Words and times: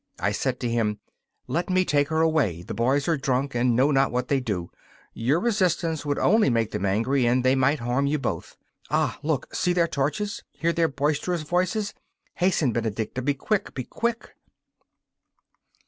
I 0.19 0.31
said 0.31 0.59
to 0.61 0.67
him: 0.67 0.99
'Let 1.45 1.69
me 1.69 1.85
take 1.85 2.07
her 2.07 2.21
away; 2.21 2.63
the 2.63 2.73
boys 2.73 3.07
are 3.07 3.17
drunk 3.17 3.53
and 3.53 3.75
know 3.75 3.91
not 3.91 4.11
what 4.11 4.29
they 4.29 4.39
do. 4.39 4.71
Your 5.13 5.39
resistance 5.39 6.07
would 6.07 6.17
only 6.17 6.49
make 6.49 6.71
them 6.71 6.87
angry, 6.87 7.27
and 7.27 7.43
they 7.45 7.53
might 7.53 7.77
harm 7.77 8.07
you 8.07 8.17
both. 8.17 8.57
Ah, 8.89 9.19
look! 9.21 9.53
See 9.53 9.73
their 9.73 9.87
torches; 9.87 10.41
hear 10.53 10.73
their 10.73 10.87
boisterous 10.87 11.43
voices! 11.43 11.93
Hasten, 12.33 12.71
Benedicta 12.73 13.21
be 13.21 13.35
quick, 13.35 13.75
be 13.75 13.83
quick! 13.83 14.31